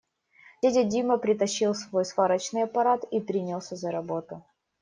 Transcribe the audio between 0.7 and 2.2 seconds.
Дима притащил свой